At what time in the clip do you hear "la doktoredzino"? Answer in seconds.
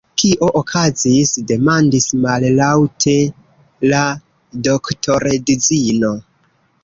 3.91-6.13